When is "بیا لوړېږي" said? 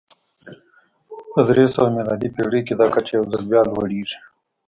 3.51-4.19